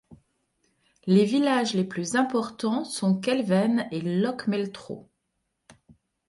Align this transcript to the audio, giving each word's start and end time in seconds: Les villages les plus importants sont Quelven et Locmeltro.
Les 1.05 1.25
villages 1.25 1.75
les 1.75 1.83
plus 1.83 2.15
importants 2.15 2.83
sont 2.85 3.19
Quelven 3.19 3.87
et 3.91 4.01
Locmeltro. 4.01 5.07